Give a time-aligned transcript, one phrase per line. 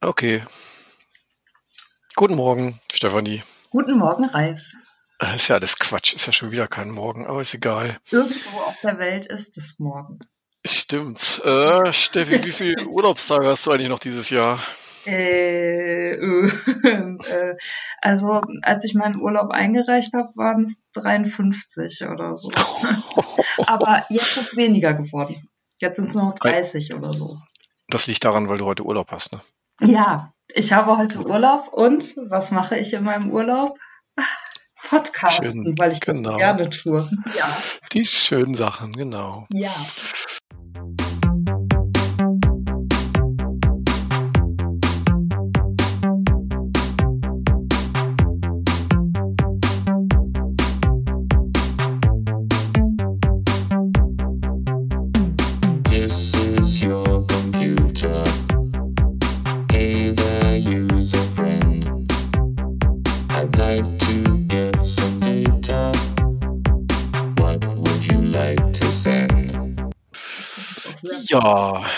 [0.00, 0.42] Okay.
[2.14, 3.42] Guten Morgen, Stefanie.
[3.70, 4.60] Guten Morgen, Ralf.
[5.18, 7.98] Das ist ja alles Quatsch, ist ja schon wieder kein Morgen, aber ist egal.
[8.12, 10.20] Irgendwo auf der Welt ist es morgen.
[10.64, 11.42] Stimmt.
[11.44, 14.60] Äh, Steffi, wie viele Urlaubstage hast du eigentlich noch dieses Jahr?
[15.04, 17.56] Äh, äh, äh,
[18.00, 22.52] also, als ich meinen Urlaub eingereicht habe, waren es 53 oder so.
[23.66, 25.34] Aber jetzt ist es weniger geworden.
[25.78, 27.40] Jetzt sind es nur noch 30 oder so.
[27.88, 29.40] Das liegt daran, weil du heute Urlaub hast, ne?
[29.80, 33.78] Ja, ich habe heute Urlaub und was mache ich in meinem Urlaub?
[34.88, 36.36] Podcasten, Schön, weil ich das genau.
[36.36, 37.08] gerne tue.
[37.36, 37.56] Ja.
[37.92, 39.46] Die schönen Sachen, genau.
[39.50, 39.70] Ja.
[71.28, 71.82] Ja.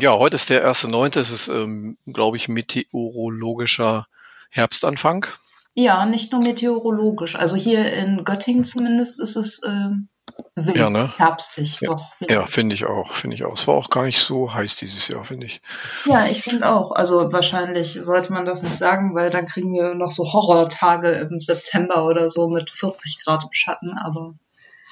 [0.00, 1.18] Ja, heute ist der 1.9.
[1.20, 4.06] Es ist, ähm, glaube ich, meteorologischer
[4.48, 5.26] Herbstanfang.
[5.74, 7.36] Ja, nicht nur meteorologisch.
[7.36, 10.08] Also hier in Göttingen zumindest ist es ähm,
[10.56, 11.12] wild, Ja, ne?
[11.18, 11.80] herbstlich.
[11.82, 12.12] Ja, Doch.
[12.20, 13.52] Ja, finde ich auch, finde ich auch.
[13.58, 15.60] Es war auch gar nicht so heiß dieses Jahr, finde ich.
[16.06, 16.90] Ja, ich finde auch.
[16.92, 21.40] Also wahrscheinlich sollte man das nicht sagen, weil dann kriegen wir noch so Horrortage im
[21.40, 23.98] September oder so mit 40 Grad im Schatten.
[23.98, 24.32] Aber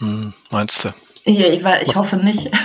[0.00, 0.90] Hm, meinst du?
[1.24, 2.50] ja, ich, ich hoffe nicht.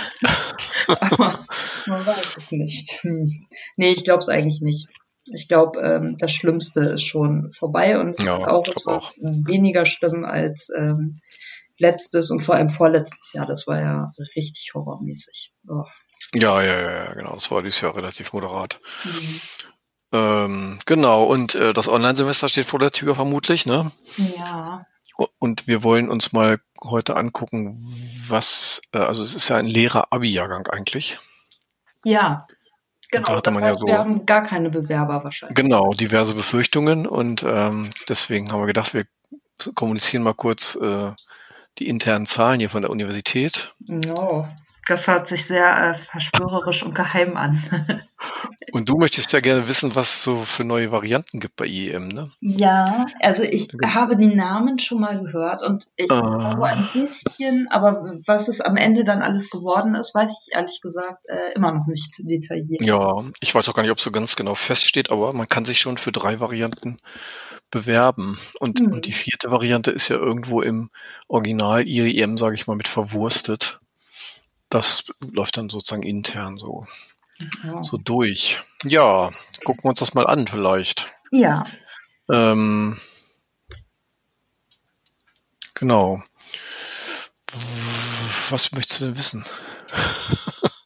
[0.99, 1.39] Aber
[1.85, 2.99] man weiß es nicht.
[3.01, 3.29] Hm.
[3.77, 4.87] Nee, ich glaube es eigentlich nicht.
[5.33, 9.13] Ich glaube, ähm, das Schlimmste ist schon vorbei und Ja, auch, es war auch.
[9.17, 11.15] weniger schlimm als ähm,
[11.77, 13.45] letztes und vor allem vorletztes Jahr.
[13.45, 15.53] Das war ja richtig horrormäßig.
[15.67, 15.83] Oh.
[16.35, 17.35] Ja, ja, ja, ja, genau.
[17.35, 18.79] Das war dieses Jahr relativ moderat.
[19.03, 19.41] Mhm.
[20.13, 23.91] Ähm, genau, und äh, das Online-Semester steht vor der Tür vermutlich, ne?
[24.37, 24.85] Ja.
[25.39, 27.75] Und wir wollen uns mal heute angucken,
[28.27, 31.19] was, äh, also es ist ja ein leerer Abi-Jahrgang eigentlich.
[32.03, 32.47] Ja,
[33.11, 33.29] da genau.
[33.29, 35.55] hatte Das man ja heißt, so- wir haben gar keine Bewerber wahrscheinlich.
[35.55, 39.05] Genau, diverse Befürchtungen und ähm, deswegen haben wir gedacht, wir
[39.75, 41.11] kommunizieren mal kurz äh,
[41.77, 43.73] die internen Zahlen hier von der Universität.
[43.87, 44.47] No.
[44.91, 47.57] Das hört sich sehr äh, verschwörerisch und geheim an.
[48.73, 52.07] Und du möchtest ja gerne wissen, was es so für neue Varianten gibt bei IEM,
[52.09, 52.29] ne?
[52.39, 56.21] ja, also ich habe die Namen schon mal gehört und ich Ah.
[56.21, 60.53] war so ein bisschen, aber was es am Ende dann alles geworden ist, weiß ich
[60.55, 62.83] ehrlich gesagt äh, immer noch nicht detailliert.
[62.83, 65.65] Ja, ich weiß auch gar nicht, ob es so ganz genau feststeht, aber man kann
[65.65, 66.99] sich schon für drei Varianten
[67.71, 68.37] bewerben.
[68.59, 68.91] Und, Hm.
[68.93, 70.91] und die vierte Variante ist ja irgendwo im
[71.27, 73.80] Original IEM, sage ich mal, mit verwurstet.
[74.71, 76.87] Das läuft dann sozusagen intern so,
[77.63, 77.83] Ja.
[77.83, 78.61] so durch.
[78.83, 79.29] Ja,
[79.63, 81.07] gucken wir uns das mal an vielleicht.
[81.31, 81.65] ja.
[82.31, 82.97] Ähm,
[85.75, 86.21] genau.
[88.49, 89.45] Was möchtest du denn wissen?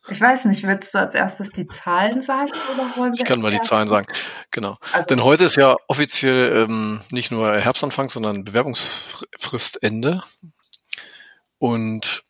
[0.09, 3.41] Ich weiß nicht, willst du als erstes die Zahlen sagen oder wollen wir Ich kann
[3.41, 4.07] mal die Zahlen sagen.
[4.51, 4.77] Genau.
[4.93, 10.23] Also, Denn heute ist ja offiziell ähm, nicht nur Herbstanfang, sondern Bewerbungsfristende.
[11.59, 12.23] Und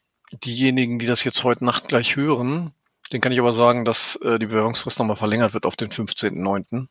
[0.44, 2.74] diejenigen, die das jetzt heute Nacht gleich hören,
[3.12, 6.88] den kann ich aber sagen, dass äh, die Bewerbungsfrist nochmal verlängert wird auf den 15.09.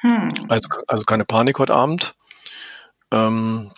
[0.00, 0.32] hm.
[0.48, 2.14] Also, also keine Panik heute Abend.
[3.10, 3.70] Ähm,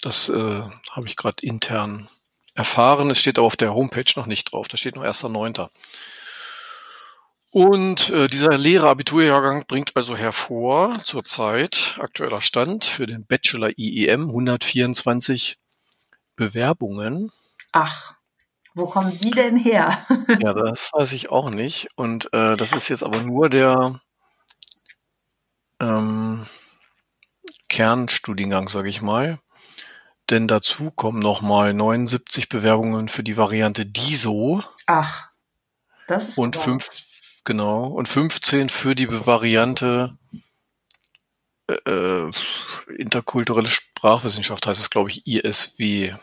[0.00, 2.08] das äh, habe ich gerade intern
[2.54, 3.10] erfahren.
[3.10, 4.68] Es steht aber auf der Homepage noch nicht drauf.
[4.68, 5.68] Da steht nur 1.9.
[7.50, 14.28] Und äh, dieser leere Abiturjahrgang bringt also hervor, zurzeit aktueller Stand für den Bachelor IEM
[14.28, 15.58] 124
[16.36, 17.32] Bewerbungen.
[17.72, 18.14] Ach,
[18.78, 20.06] wo kommen die denn her?
[20.40, 21.88] Ja, das weiß ich auch nicht.
[21.96, 24.00] Und äh, das ist jetzt aber nur der
[25.80, 26.46] ähm,
[27.68, 29.40] Kernstudiengang, sage ich mal.
[30.30, 35.28] Denn dazu kommen nochmal 79 Bewerbungen für die Variante DISO Ach,
[36.06, 36.88] das ist und fünf,
[37.44, 40.10] genau, und 15 für die Variante
[41.68, 42.30] äh, äh,
[42.96, 46.14] interkulturelle Sprachwissenschaft heißt es, glaube ich, ISW.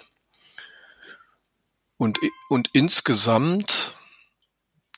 [1.97, 2.19] Und,
[2.49, 3.93] und insgesamt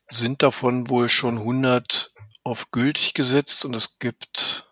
[0.10, 2.12] sind davon wohl schon 100
[2.44, 4.68] auf gültig gesetzt und es gibt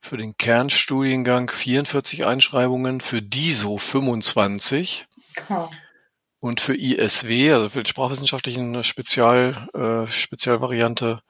[0.00, 5.06] für den Kernstudiengang 44 Einschreibungen, für DISO 25
[5.48, 5.70] Ja.
[6.40, 11.22] und für ISW, also für die sprachwissenschaftlichen Spezial, äh, Spezialvariante,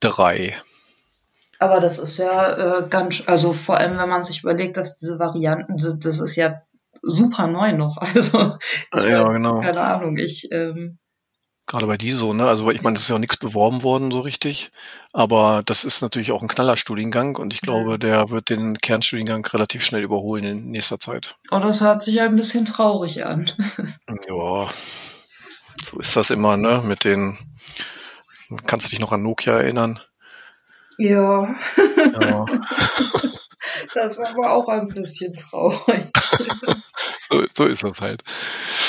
[0.00, 0.56] drei.
[1.58, 5.18] Aber das ist ja äh, ganz, also vor allem, wenn man sich überlegt, dass diese
[5.18, 6.62] Varianten, das ist ja
[7.02, 7.96] super neu noch.
[8.14, 8.38] Also,
[8.92, 9.60] Ja, weiß- genau.
[9.60, 10.98] keine Ahnung, ich, ähm,
[11.68, 12.46] Gerade bei die so, ne?
[12.46, 14.70] Also ich meine, das ist ja auch nichts beworben worden so richtig,
[15.12, 19.84] aber das ist natürlich auch ein Knallerstudiengang und ich glaube, der wird den Kernstudiengang relativ
[19.84, 21.34] schnell überholen in nächster Zeit.
[21.50, 23.50] Oh, das hört sich ja ein bisschen traurig an.
[24.28, 24.70] Ja,
[25.82, 26.82] so ist das immer, ne?
[26.86, 27.36] Mit den,
[28.68, 29.98] kannst du dich noch an Nokia erinnern?
[30.98, 31.52] Ja,
[32.12, 32.46] Ja,
[33.94, 36.06] das war aber auch ein bisschen traurig.
[37.30, 38.22] so, so ist das halt.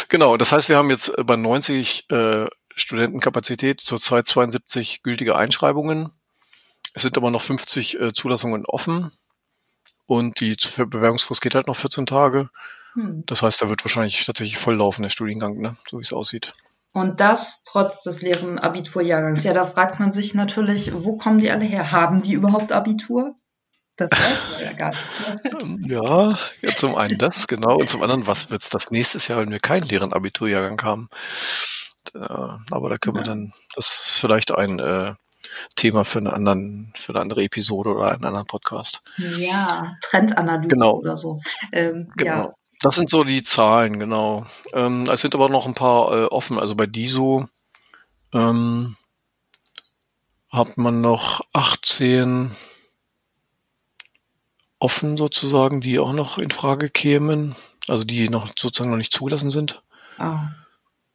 [0.09, 6.11] Genau, das heißt, wir haben jetzt bei 90 äh, Studentenkapazität zurzeit 72 gültige Einschreibungen.
[6.93, 9.11] Es sind aber noch 50 äh, Zulassungen offen
[10.05, 12.49] und die Bewerbungsfrist geht halt noch 14 Tage.
[12.93, 13.23] Hm.
[13.25, 15.75] Das heißt, da wird wahrscheinlich tatsächlich voll laufen, der Studiengang, ne?
[15.87, 16.53] so wie es aussieht.
[16.93, 19.43] Und das trotz des leeren Abiturjahrgangs.
[19.43, 21.91] Ja, da fragt man sich natürlich, wo kommen die alle her?
[21.91, 23.35] Haben die überhaupt Abitur?
[23.97, 25.09] Das weiß man ja gar nicht.
[25.61, 27.77] Ähm, Ja, ja, zum einen das, genau.
[27.77, 31.09] Und zum anderen, was wird's das nächstes Jahr, wenn wir keinen leeren Abiturjahrgang haben?
[32.13, 33.27] Aber da können wir Ja.
[33.29, 35.13] dann, das ist vielleicht ein äh,
[35.75, 39.01] Thema für, einen anderen, für eine andere Episode oder einen anderen Podcast.
[39.17, 40.95] Ja, Trendanalyse Genau.
[40.97, 41.41] oder so.
[41.71, 42.31] Ähm, Genau.
[42.31, 44.45] Ja, Das sind so die Zahlen, genau.
[44.73, 46.59] Ähm, es sind aber noch ein paar äh, offen.
[46.59, 47.47] Also bei DISO
[48.33, 48.95] ähm,
[50.49, 52.51] hat man noch 18
[54.79, 57.55] offen sozusagen, die auch noch in Frage kämen.
[57.87, 59.81] Also die noch sozusagen noch nicht zugelassen sind.
[60.17, 60.49] ah,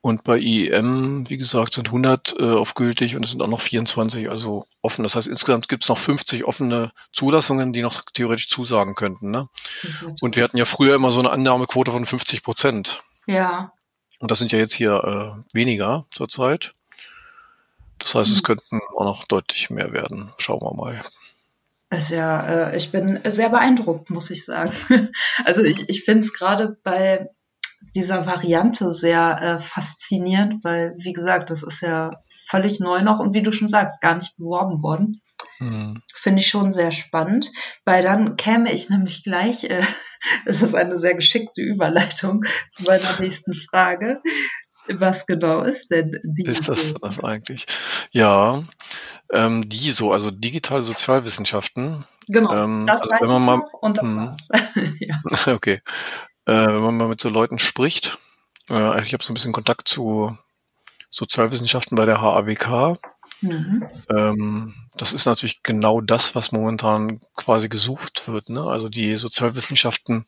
[0.01, 3.61] Und bei IEM, wie gesagt, sind 100 äh, auf gültig und es sind auch noch
[3.61, 5.03] 24 also offen.
[5.05, 9.31] Das heißt, insgesamt gibt es noch 50 offene Zulassungen, die noch theoretisch zusagen könnten.
[9.31, 9.49] Ne?
[10.01, 13.03] wird- Und wir hatten ja früher immer so eine Annahmequote von 50 Prozent.
[13.27, 13.71] ja,
[14.19, 16.73] Und das sind ja jetzt hier äh, weniger zurzeit.
[17.99, 18.43] Das heißt, es Mhm.
[18.45, 20.31] könnten auch noch deutlich mehr werden.
[20.39, 21.03] Schauen wir mal.
[21.93, 24.73] Ist ja, äh, ich bin sehr beeindruckt, muss ich sagen.
[25.45, 27.29] Also ich, ich finde es gerade bei
[27.95, 32.13] dieser Variante sehr äh, faszinierend, weil, wie gesagt, das ist ja
[32.49, 35.21] völlig neu noch und wie du schon sagst, gar nicht beworben worden.
[35.59, 36.01] Hm.
[36.15, 37.51] Finde ich schon sehr spannend,
[37.85, 39.83] weil dann käme ich nämlich gleich, äh,
[40.47, 44.23] es ist eine sehr geschickte Überleitung zu meiner nächsten Frage.
[44.89, 46.45] Was genau ist denn die?
[46.45, 47.67] Ist das das eigentlich?
[48.11, 48.63] Ja,
[49.33, 52.05] ähm, die so, also digitale Sozialwissenschaften.
[52.29, 54.17] Genau, ähm, das also weiß wenn man ich mal- und das Mhm.
[54.17, 54.49] war's.
[55.01, 55.21] ja.
[55.55, 55.81] Okay.
[56.45, 58.19] Äh, wenn man mal mit so Leuten spricht,
[58.71, 60.37] äh, ich habe so ein bisschen Kontakt zu
[61.11, 62.99] Sozialwissenschaften bei der HAWK.
[63.43, 63.87] Mhm.
[64.11, 68.49] Ähm, das ist natürlich genau das, was momentan quasi gesucht wird.
[68.49, 68.63] Ne?
[68.63, 70.27] Also die Sozialwissenschaften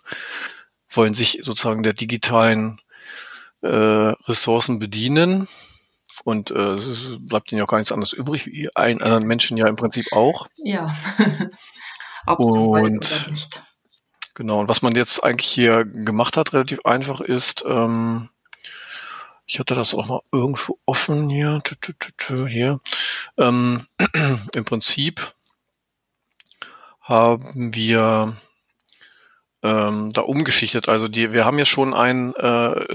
[0.91, 2.81] wollen sich sozusagen der digitalen
[3.64, 5.49] äh, Ressourcen bedienen.
[6.25, 9.56] Und äh, es bleibt ihnen ja auch gar nichts anderes übrig, wie allen anderen Menschen
[9.56, 10.46] ja im Prinzip auch.
[10.56, 10.90] Ja.
[12.26, 13.62] Ob Und- nicht.
[14.37, 18.31] Genau, und was man jetzt eigentlich hier gemacht hat, relativ einfach ist, ähm,
[19.46, 22.81] ich hatte das auch mal irgendwo offen hier, tü, tü, tü, tü, hier.
[23.38, 23.87] Ähm,
[24.55, 25.34] Im Prinzip
[27.00, 28.34] haben wir
[29.62, 30.88] ähm, da umgeschichtet.
[30.88, 32.87] Also die, wir haben ja schon ein, äh,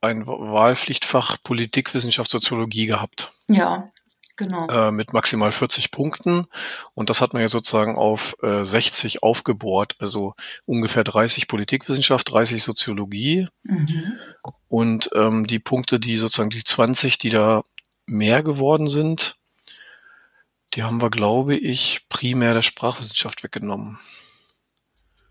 [0.00, 3.90] ein Wahlpflichtfach Politik, Wissenschaft, Soziologie gehabt Ja,
[4.36, 4.66] genau.
[4.68, 6.46] äh, mit maximal 40 Punkten.
[6.94, 9.96] Und das hat man ja sozusagen auf äh, 60 aufgebohrt.
[9.98, 10.34] Also
[10.66, 13.48] ungefähr 30 Politikwissenschaft, 30 Soziologie.
[13.62, 14.18] Mhm.
[14.68, 17.62] Und ähm, die Punkte, die sozusagen die 20, die da
[18.06, 19.36] mehr geworden sind,
[20.74, 23.98] die haben wir, glaube ich, primär der Sprachwissenschaft weggenommen.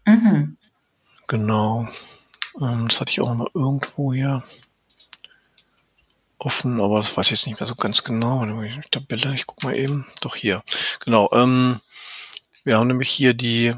[0.05, 0.57] Mhm.
[1.27, 1.87] Genau.
[2.61, 4.43] Ähm, das hatte ich auch mal irgendwo hier
[6.37, 8.45] offen, aber das weiß ich jetzt nicht mehr so ganz genau.
[8.91, 10.05] Tabelle, ich guck mal eben.
[10.21, 10.63] Doch hier.
[11.03, 11.29] Genau.
[11.33, 11.81] Ähm,
[12.63, 13.73] wir haben nämlich hier die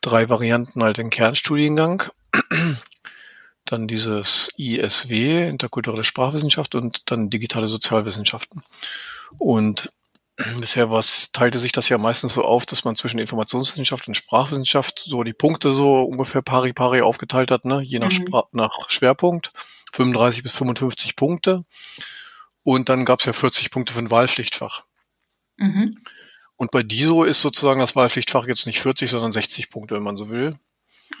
[0.00, 2.04] drei Varianten halt den Kernstudiengang.
[3.64, 8.62] Dann dieses ISW, interkulturelle Sprachwissenschaft und dann digitale Sozialwissenschaften.
[9.40, 9.90] Und
[10.58, 15.02] bisher was, teilte sich das ja meistens so auf, dass man zwischen Informationswissenschaft und Sprachwissenschaft
[15.04, 17.80] so die Punkte so ungefähr pari pari aufgeteilt hat, ne?
[17.82, 18.42] je nach, Mhm.
[18.52, 19.52] Nach Schwerpunkt.
[19.92, 21.64] 35 bis 55 Punkte.
[22.62, 24.84] Und dann gab es ja 40 Punkte für ein Wahlpflichtfach.
[25.56, 25.98] Mhm.
[26.56, 30.16] Und bei DISO ist sozusagen das Wahlpflichtfach jetzt nicht 40, sondern 60 Punkte, wenn man
[30.16, 30.58] so will.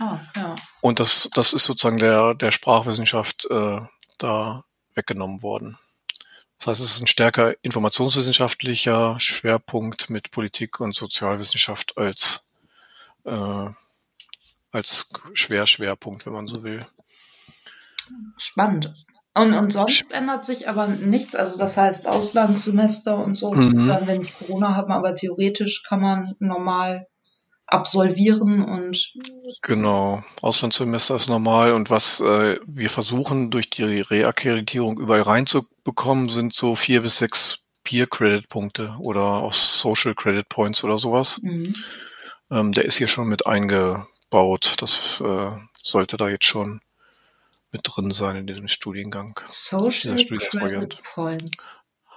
[0.00, 0.56] Ah, ja.
[0.80, 3.80] Und das, das ist sozusagen der, der Sprachwissenschaft äh,
[4.18, 5.78] da weggenommen worden.
[6.58, 12.46] Das heißt, es ist ein stärker informationswissenschaftlicher Schwerpunkt mit Politik und Sozialwissenschaft als,
[13.24, 13.68] äh,
[14.72, 16.86] als Schwerschwerpunkt, wenn man so will.
[18.38, 18.94] Spannend.
[19.34, 21.34] Und, und sonst ändert sich aber nichts.
[21.34, 23.52] Also das heißt Auslandssemester und so.
[23.52, 23.88] Mhm.
[23.88, 27.06] Dann, wenn ich Corona habe, aber theoretisch kann man normal
[27.66, 29.12] absolvieren und
[29.62, 36.52] Genau, Auslandssemester ist normal und was äh, wir versuchen durch die Reakkreditierung überall reinzubekommen, sind
[36.52, 41.40] so vier bis sechs Peer-Credit-Punkte oder auch Social Credit Points oder sowas.
[41.42, 41.74] mhm.
[42.50, 44.76] Ähm, der ist hier schon mit eingebaut.
[44.78, 46.80] Das äh, sollte da jetzt schon
[47.72, 49.38] mit drin sein in diesem Studiengang.
[49.46, 50.16] Social.
[50.16, 51.70] Credit Points.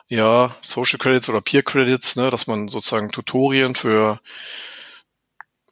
[0.08, 4.20] Ja, Social Credits oder Peer Credits, ne, dass man sozusagen Tutorien für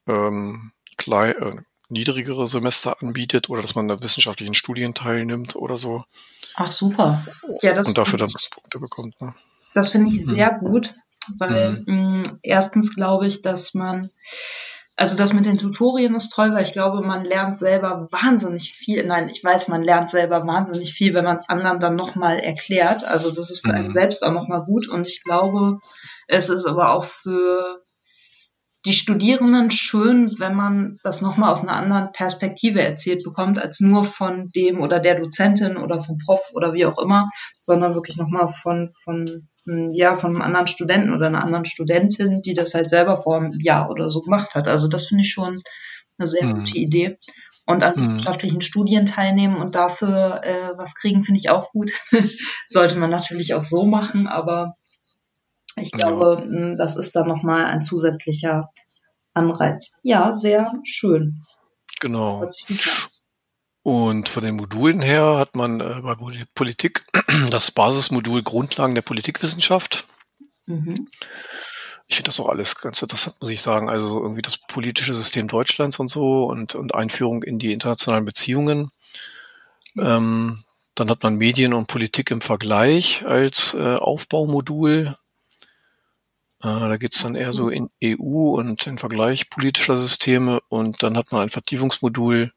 [0.07, 1.55] ähm, klei äh,
[1.89, 6.03] niedrigere Semester anbietet oder dass man an wissenschaftlichen Studien teilnimmt oder so
[6.55, 7.23] Ach super.
[7.61, 9.21] Ja, das und dafür dann Punkte bekommt.
[9.21, 9.33] Ne?
[9.73, 10.95] das finde ich sehr gut,
[11.39, 12.23] weil Mhm.
[12.23, 14.09] mh, erstens glaube ich, dass man
[14.99, 19.05] also das mit den Tutorien ist toll, weil ich glaube, man lernt selber wahnsinnig viel.
[19.05, 23.03] Nein, ich weiß, man lernt selber wahnsinnig viel, wenn man es anderen dann nochmal erklärt.
[23.03, 23.91] Also das ist für einen Mhm.
[23.91, 24.87] selbst auch nochmal gut.
[24.89, 25.77] Und ich glaube,
[26.27, 27.83] es ist aber auch für
[28.87, 34.05] die Studierenden schön, wenn man das nochmal aus einer anderen Perspektive erzählt bekommt, als nur
[34.05, 37.27] von dem oder der Dozentin oder vom Prof oder wie auch immer,
[37.59, 42.41] sondern wirklich nochmal von, von, mm, ja, von einem anderen Studenten oder einer anderen Studentin,
[42.41, 44.69] die das halt selber vor einem Jahr oder so gemacht hat.
[44.69, 45.61] Also das finde ich schon
[46.17, 46.53] eine sehr Mhm.
[46.53, 47.17] gute Idee.
[47.65, 47.99] Und an Mhm.
[47.99, 51.91] wissenschaftlichen Studien teilnehmen und dafür äh, was kriegen, finde ich auch gut.
[52.67, 54.75] Sollte man natürlich auch so machen, aber
[55.77, 55.97] ich Ja.
[55.97, 58.69] glaube, mh, das ist dann nochmal ein zusätzlicher
[59.33, 59.93] Anreiz.
[60.03, 61.43] Ja, sehr schön.
[61.99, 62.47] Genau.
[63.83, 67.05] Und von den Modulen her hat man äh, bei Poli- Politik
[67.51, 70.05] das Basismodul Grundlagen der Politikwissenschaft.
[70.65, 71.07] Mhm.
[72.09, 73.89] Ich finde das auch alles ganz interessant, muss ich sagen.
[73.89, 78.25] Also so irgendwie das politische System Deutschlands und so und, und Einführung in die internationalen
[78.25, 78.91] Beziehungen.
[79.97, 80.63] Ähm,
[80.95, 85.15] dann hat man Medien und Politik im Vergleich als äh, Aufbaumodul.
[86.61, 90.59] Äh, da geht's dann eher so in EU und den Vergleich politischer Systeme.
[90.69, 92.51] Und dann hat man ein Vertiefungsmodul,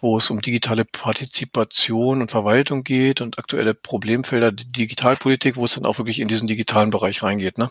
[0.00, 5.74] wo es um digitale Partizipation und Verwaltung geht und aktuelle Problemfelder der Digitalpolitik, wo es
[5.74, 7.58] dann auch wirklich in diesen digitalen Bereich reingeht.
[7.58, 7.70] Ne?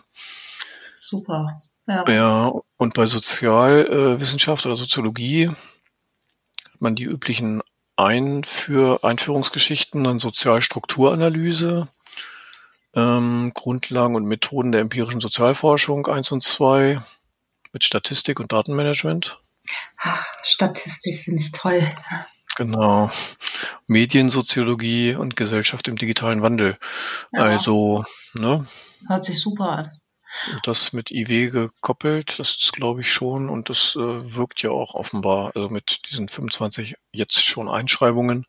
[0.98, 1.62] Super.
[1.86, 2.04] Ja.
[2.06, 7.62] Ja, und bei Sozialwissenschaft oder Soziologie hat man die üblichen
[7.96, 11.88] Einführ Einführungsgeschichten, dann Sozialstrukturanalyse,
[12.98, 17.00] ähm, Grundlagen und Methoden der empirischen Sozialforschung eins und zwei
[17.72, 19.40] mit Statistik und Datenmanagement.
[19.98, 21.86] Ah, Statistik finde ich toll.
[22.56, 23.10] Genau.
[23.86, 26.76] Mediensoziologie und Gesellschaft im digitalen Wandel.
[27.32, 27.42] Ja.
[27.42, 28.66] Also, ne,
[29.06, 30.00] Hört sich super an.
[30.64, 34.00] Das mit IW gekoppelt, das ist glaube ich schon und das äh,
[34.36, 38.46] wirkt ja auch offenbar, also mit diesen 25 jetzt schon Einschreibungen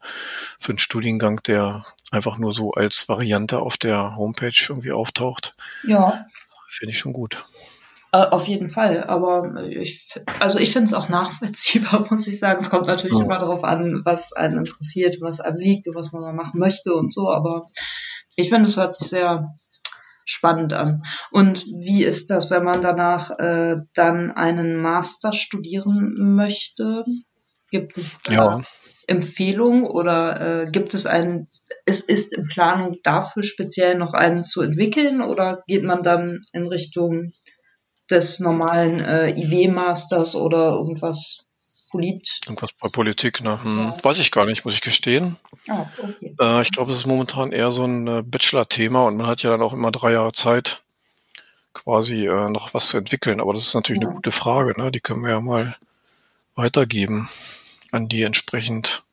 [0.59, 6.25] für einen Studiengang, der einfach nur so als Variante auf der Homepage irgendwie auftaucht, Ja,
[6.69, 7.43] finde ich schon gut.
[8.11, 9.03] äh, auf jeden Fall.
[9.03, 10.09] Aber ich,
[10.39, 12.59] also ich finde es auch nachvollziehbar, muss ich sagen.
[12.61, 13.23] Es kommt natürlich Ja.
[13.25, 16.93] immer darauf an, was einen interessiert, was einem liegt und was man mal machen möchte
[16.93, 17.29] und so.
[17.29, 17.67] Aber
[18.35, 19.47] ich finde, es hört sich sehr
[20.29, 21.03] spannend an.
[21.31, 27.03] Und wie ist das, wenn man danach äh, dann einen Master studieren möchte?
[27.71, 28.59] Gibt es da Ja.
[29.07, 31.47] Empfehlung oder äh, gibt es einen,
[31.85, 36.67] es ist in Planung dafür speziell noch einen zu entwickeln oder geht man dann in
[36.67, 37.33] Richtung
[38.11, 41.48] des normalen äh, IW-Masters oder irgendwas
[41.91, 42.39] Polit?
[42.45, 43.61] Irgendwas bei Politik, ne?
[43.63, 43.97] Hm, Ja.
[44.03, 45.37] Weiß ich gar nicht, muss ich gestehen.
[45.67, 46.35] Ah, okay.
[46.39, 49.49] Äh, ich glaube, es ist momentan eher so ein äh, Bachelor-Thema und man hat ja
[49.51, 50.81] dann auch immer drei Jahre Zeit,
[51.73, 53.39] quasi äh, noch was zu entwickeln.
[53.41, 54.07] Aber das ist natürlich Ja.
[54.07, 54.91] eine gute Frage, ne?
[54.91, 55.75] Die können wir ja mal
[56.55, 57.29] weitergeben
[57.91, 59.03] an die entsprechend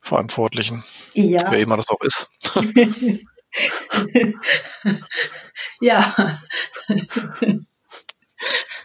[0.00, 2.28] Verantwortlichen, Ja, wer immer das auch ist.
[5.80, 6.14] ja,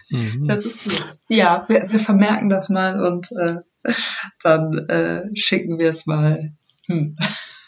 [0.10, 0.48] Mhm.
[0.48, 1.14] das ist gut.
[1.30, 3.62] Ja, wir, wir vermerken das mal und äh,
[4.44, 6.52] dann äh, schicken wir es mal.
[6.88, 7.16] Hm.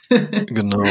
[0.09, 0.83] Genau.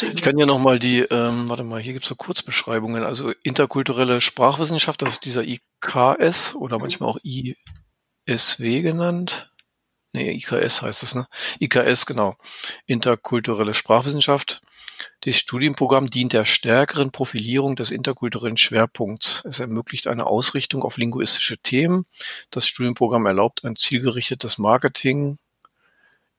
[0.00, 3.04] Ich kann ja nochmal die, ähm, warte mal, hier gibt's so Kurzbeschreibungen.
[3.04, 9.50] Also interkulturelle Sprachwissenschaft, das ist dieser IKS oder manchmal auch ISW genannt.
[10.12, 11.26] Nee, IKS heißt es, ne?
[11.60, 12.36] IKS, genau.
[12.86, 14.62] Interkulturelle Sprachwissenschaft.
[15.20, 19.44] Das Studienprogramm dient der stärkeren Profilierung des interkulturellen Schwerpunkts.
[19.44, 22.06] Es ermöglicht eine Ausrichtung auf linguistische Themen.
[22.50, 25.38] Das Studienprogramm erlaubt ein zielgerichtetes Marketing.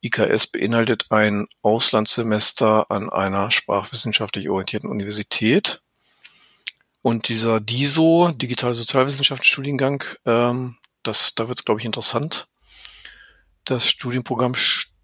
[0.04, 5.82] IKS beinhaltet ein Auslandssemester an einer sprachwissenschaftlich orientierten Universität.
[7.04, 12.48] Und dieser DISO, Digitale Sozialwissenschaften-Studiengang, ähm, das, da wird es, glaube ich, interessant.
[13.66, 14.54] Das Studienprogramm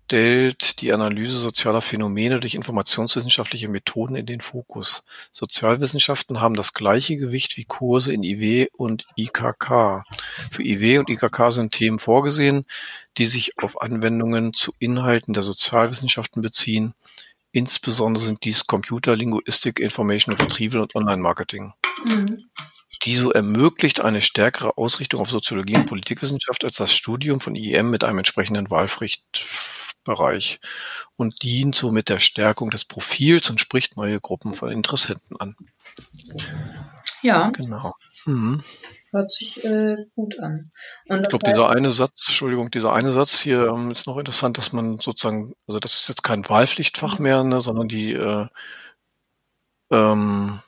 [0.08, 5.04] stellt die Analyse sozialer Phänomene durch informationswissenschaftliche Methoden in den Fokus.
[5.34, 10.04] Sozialwissenschaften haben das gleiche Gewicht wie Kurse in IW und IKK.
[10.50, 12.66] Für IW und IKK sind Themen vorgesehen,
[13.18, 16.94] die sich auf Anwendungen zu Inhalten der Sozialwissenschaften beziehen.
[17.52, 21.74] Insbesondere sind dies Computer, Linguistik, Information Retrieval und Online-Marketing.
[22.06, 22.46] Mhm.
[23.04, 28.06] DISO ermöglicht eine stärkere Ausrichtung auf Soziologie und Politikwissenschaft als das Studium von IEM mit
[28.06, 28.70] einem entsprechenden
[30.08, 30.60] Wahlpflichtbereich
[31.16, 35.56] und dient somit der Stärkung des Profils und spricht neue Gruppen von Interessenten an.
[37.22, 37.96] Ja, Genau.
[38.26, 38.62] Mhm.
[39.12, 40.72] hört sich äh, gut an.
[41.06, 44.74] Ich glaube, dieser eine Satz, Entschuldigung, dieser eine Satz hier ähm, ist noch interessant, dass
[44.74, 48.48] man sozusagen, also das ist jetzt kein Wahlpflichtfach mehr, ne, sondern die äh,
[49.92, 50.60] ähm,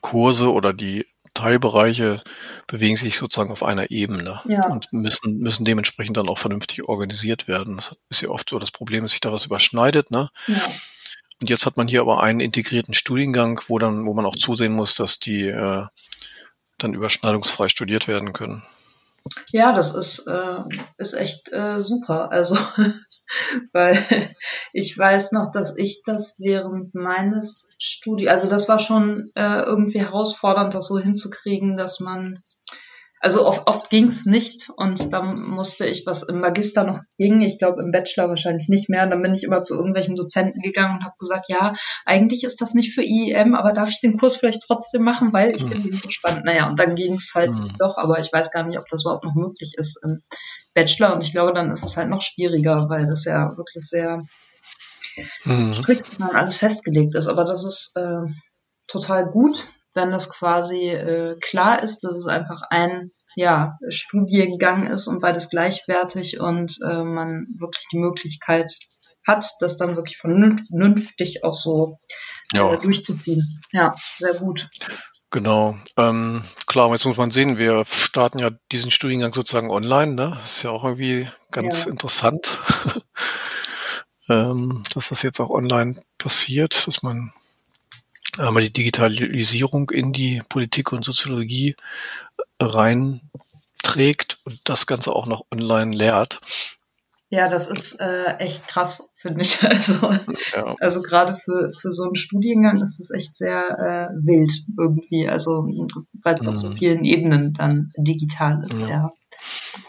[0.00, 1.06] Kurse oder die
[1.38, 2.22] Teilbereiche
[2.66, 4.66] bewegen sich sozusagen auf einer Ebene Ja.
[4.68, 7.76] und müssen, müssen dementsprechend dann auch vernünftig organisiert werden.
[7.76, 10.10] Das ist ja oft so das Problem, dass sich da was überschneidet.
[10.10, 10.30] Ne?
[10.48, 10.60] ja,
[11.40, 14.72] Und jetzt hat man hier aber einen integrierten Studiengang, wo dann, wo man auch zusehen
[14.72, 15.86] muss, dass die äh,
[16.78, 18.62] dann überschneidungsfrei studiert werden können.
[19.52, 20.58] Ja, das ist, äh,
[20.98, 22.30] ist echt äh, super.
[22.30, 22.56] Also,
[23.72, 24.34] weil
[24.72, 30.00] ich weiß noch, dass ich das während meines Studiums, also das war schon äh, irgendwie
[30.00, 32.40] herausfordernd, das so hinzukriegen, dass man
[33.20, 37.40] Also oft, oft ging es nicht und dann musste ich, was im Magister noch ging,
[37.40, 40.98] ich glaube im Bachelor wahrscheinlich nicht mehr, dann bin ich immer zu irgendwelchen Dozenten gegangen
[40.98, 44.36] und habe gesagt, ja, eigentlich ist das nicht für IEM, aber darf ich den Kurs
[44.36, 45.68] vielleicht trotzdem machen, weil ich Hm.
[45.68, 46.44] finde ihn so spannend.
[46.44, 47.74] Naja, und dann ging es halt Hm.
[47.78, 50.22] doch, aber ich weiß gar nicht, ob das überhaupt noch möglich ist im
[50.74, 54.22] Bachelor und ich glaube, dann ist es halt noch schwieriger, weil das ja wirklich sehr
[55.44, 55.72] Mhm.
[55.72, 57.28] strikt man alles festgelegt ist.
[57.28, 58.26] Aber das ist äh,
[58.88, 65.06] total gut, wenn das quasi äh, klar ist, dass es einfach ein ja, Studiengang ist
[65.06, 68.72] und beides gleichwertig und äh, man wirklich die Möglichkeit
[69.26, 71.98] hat, das dann wirklich vernünftig auch so
[72.54, 73.42] äh, durchzuziehen.
[73.72, 74.68] Ja, sehr gut.
[75.30, 75.76] Genau.
[75.98, 80.14] Ähm, klar, jetzt muss man sehen, wir starten ja diesen Studiengang sozusagen online.
[80.14, 80.36] Ne?
[80.40, 81.90] Das ist ja auch irgendwie ganz Ja.
[81.90, 82.62] interessant,
[84.30, 87.32] ähm, dass das jetzt auch online passiert, dass man
[88.38, 91.74] einmal die Digitalisierung in die Politik und Soziologie
[92.60, 96.40] reinträgt und das Ganze auch noch online lehrt.
[97.30, 99.58] Ja, das ist äh, echt krass, finde ich.
[99.62, 100.12] Also,
[100.56, 100.74] Ja.
[100.80, 105.28] also gerade für, für so einen Studiengang ist es echt sehr äh, wild irgendwie.
[105.28, 105.68] Also
[106.22, 106.76] weil es auf so Mhm.
[106.76, 108.88] vielen Ebenen dann digital ist, Ja.
[108.88, 109.10] ja.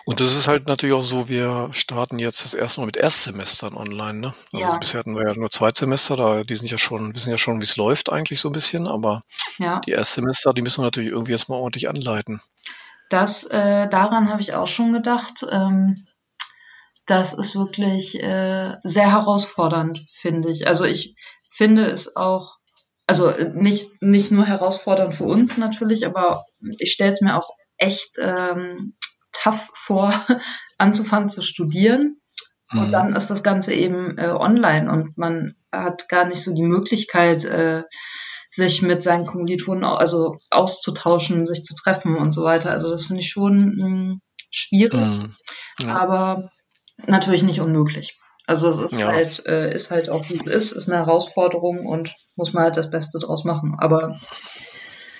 [0.05, 3.75] Und das ist halt natürlich auch so, wir starten jetzt das erste Mal mit Erstsemestern
[3.75, 4.19] online.
[4.19, 4.33] Ne?
[4.53, 4.77] Also Ja.
[4.77, 7.65] bisher hatten wir ja nur Zweitsemester, da die sind ja schon, wissen ja schon, wie
[7.65, 9.23] es läuft eigentlich so ein bisschen, aber
[9.57, 9.79] Ja.
[9.85, 12.41] die Erstsemester, die müssen wir natürlich irgendwie jetzt mal ordentlich anleiten.
[13.09, 15.45] Das, äh, daran habe ich auch schon gedacht.
[15.49, 15.95] Ähm,
[17.05, 20.67] das ist wirklich äh, sehr herausfordernd, finde ich.
[20.67, 21.15] Also ich
[21.49, 22.55] finde es auch,
[23.07, 26.45] also äh, nicht, nicht nur herausfordernd für uns natürlich, aber
[26.77, 28.93] ich stelle es mir auch echt ähm,
[29.41, 30.13] tough vor,
[30.77, 32.17] anzufangen zu studieren.
[32.71, 32.91] Und Mhm.
[32.91, 37.43] dann ist das Ganze eben äh, online und man hat gar nicht so die Möglichkeit,
[37.45, 37.83] äh,
[38.51, 42.71] sich mit seinen Kommilitonen also auszutauschen, sich zu treffen und so weiter.
[42.71, 44.15] Also das finde ich schon mh,
[44.51, 45.35] schwierig, Mhm.
[45.81, 45.97] Ja.
[45.97, 46.49] aber
[47.07, 48.19] natürlich nicht unmöglich.
[48.45, 49.07] Also es ist Ja.
[49.07, 52.77] halt, äh, ist halt auch wie es ist, ist eine Herausforderung und muss man halt
[52.77, 53.75] das Beste draus machen.
[53.79, 54.15] Aber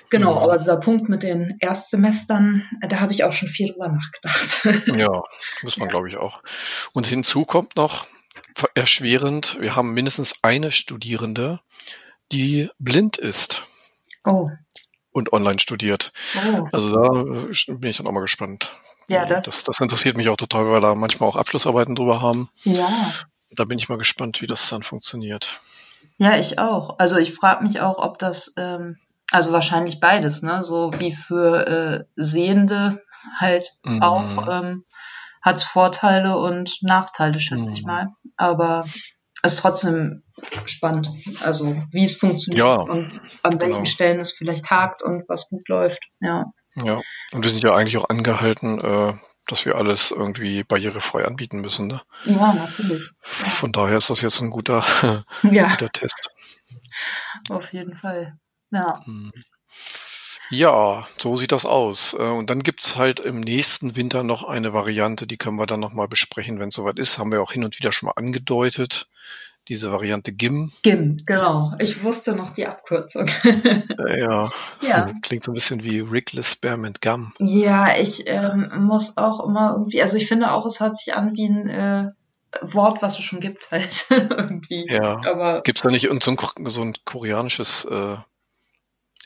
[0.10, 0.44] genau, Mhm.
[0.44, 4.64] aber dieser Punkt mit den Erstsemestern, äh, da habe ich auch schon viel drüber nachgedacht.
[5.00, 5.22] Ja,
[5.64, 5.92] muss man, Ja.
[5.92, 6.42] glaube ich, auch.
[6.94, 8.08] Und hinzu kommt noch
[8.76, 11.60] erschwerend, wir haben mindestens eine Studierende,
[12.32, 13.64] die blind ist
[14.26, 14.50] oh,
[15.12, 16.12] und online studiert.
[16.54, 16.68] oh.
[16.72, 18.76] Also da äh, bin ich dann auch mal gespannt.
[19.08, 21.96] Ja, Wie- das- das, das interessiert mich auch total, weil wir da manchmal auch Abschlussarbeiten
[21.96, 22.50] drüber haben.
[22.64, 22.88] Ja.
[23.52, 25.60] Da bin ich mal gespannt, wie das dann funktioniert.
[26.18, 27.00] Ja, ich auch.
[27.00, 28.98] Also ich frage mich auch, ob das, ähm,
[29.32, 30.64] also wahrscheinlich beides, ne?
[30.64, 33.02] So wie für äh, Sehende
[33.40, 34.02] halt Mhm.
[34.02, 34.86] auch ähm,
[35.42, 37.88] hat es Vorteile und Nachteile, schätze ich Mhm.
[37.88, 38.08] mal.
[38.38, 38.86] Aber
[39.44, 40.24] es ist trotzdem
[40.66, 41.10] spannend.
[41.44, 43.86] Also wie es funktioniert Ja, und an welchen genau.
[43.86, 46.00] Stellen es vielleicht hakt und was gut läuft.
[46.20, 46.46] Ja.
[46.76, 47.02] Ja,
[47.34, 49.14] und wir sind ja eigentlich auch angehalten, äh,
[49.48, 51.88] dass wir alles irgendwie barrierefrei anbieten müssen.
[51.88, 52.02] Ne?
[52.26, 53.10] Ja, natürlich.
[53.22, 54.84] Von daher ist das jetzt ein guter,
[55.44, 56.30] Ja, guter Test.
[57.50, 58.38] auf jeden Fall.
[58.72, 59.02] Ja.
[59.06, 59.32] Hm.
[60.52, 62.16] Ja, so sieht das aus.
[62.18, 65.80] Äh, Und dann gibt's halt im nächsten Winter noch eine Variante, die können wir dann
[65.80, 67.20] nochmal besprechen, wenn es soweit ist.
[67.20, 69.08] Haben wir auch hin und wieder schon mal angedeutet.
[69.68, 70.72] Diese Variante GIM.
[70.82, 71.74] GIM, genau.
[71.78, 73.28] Ich wusste noch die Abkürzung.
[73.44, 74.52] Äh, Ja,
[74.82, 75.02] Ja.
[75.02, 77.34] das klingt so ein bisschen wie Rickless Spearmint Gum.
[77.38, 81.36] Ja, ich ähm, muss auch immer irgendwie, also ich finde auch, es hört sich an
[81.36, 82.08] wie ein, äh,
[82.62, 84.88] Wort, was es schon gibt, halt irgendwie.
[84.90, 85.18] Ja.
[85.30, 88.16] Aber Gibt's da nicht irgend so ein, so ein koreanisches äh,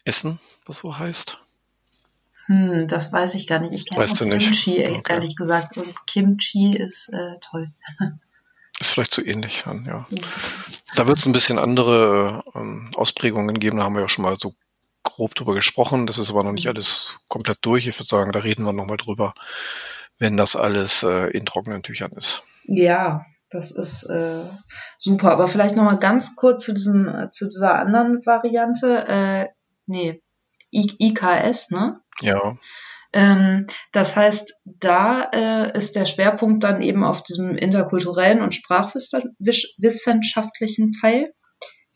[0.06, 1.40] Essen, was so heißt?
[2.48, 3.72] hm, das weiß ich gar nicht.
[3.74, 4.46] Ich kenne Weißt du nicht?
[4.46, 5.14] Kimchi, Okay.
[5.14, 5.78] ehrlich gesagt.
[5.78, 7.72] Und Kimchi ist äh, toll.
[8.80, 10.06] Ist vielleicht so ähnlich dann, ja.
[10.96, 14.38] Da wird es ein bisschen andere ähm, Ausprägungen geben, da haben wir ja schon mal
[14.40, 14.54] so
[15.02, 16.06] grob drüber gesprochen.
[16.06, 17.88] Das ist aber noch nicht alles komplett durch.
[17.88, 19.34] Ich würde sagen, da reden wir nochmal drüber,
[20.20, 22.44] wenn das alles äh, in trockenen Tüchern ist.
[22.66, 24.44] Ja, das ist äh,
[25.00, 25.32] super.
[25.32, 29.08] Aber vielleicht noch mal ganz kurz zu diesem, äh, zu dieser anderen Variante.
[29.08, 29.48] Äh,
[29.86, 30.22] nee,
[30.74, 32.00] I IKS, ne?
[32.22, 32.58] Ja,
[33.16, 40.92] Ähm, das heißt, da äh, ist der Schwerpunkt dann eben auf diesem interkulturellen und sprachwissenschaftlichen
[40.94, 41.32] Teil.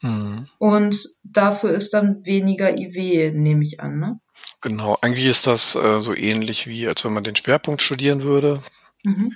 [0.02, 0.48] mhm.
[0.60, 4.20] Und dafür ist dann weniger IW, nehme ich an, ne?
[4.62, 4.96] genau.
[5.02, 8.62] Eigentlich ist das äh, so ähnlich wie, als wenn man den Schwerpunkt studieren würde,
[9.04, 9.34] Mhm.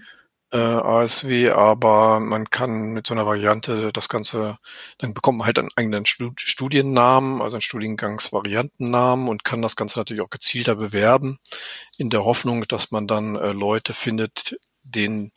[0.52, 4.58] Äh, ASW, aber man kann mit so einer Variante das Ganze,
[4.98, 10.00] dann bekommt man halt einen eigenen Stu- Studiennamen, also einen Studiengangsvariantennamen und kann das Ganze
[10.00, 11.40] natürlich auch gezielter bewerben,
[11.98, 15.32] in der Hoffnung, dass man dann äh, Leute findet, denen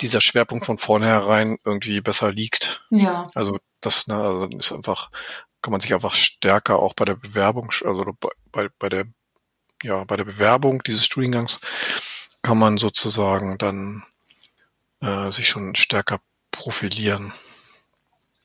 [0.00, 2.82] dieser Schwerpunkt von vornherein irgendwie besser liegt.
[2.90, 5.10] Ja, Also das ne, also dann ist einfach,
[5.62, 9.06] kann man sich einfach stärker auch bei der Bewerbung, also bei, bei, bei der
[9.82, 11.60] ja, bei der Bewerbung dieses Studiengangs
[12.42, 14.04] kann man sozusagen dann
[15.00, 17.32] äh, sich schon stärker profilieren.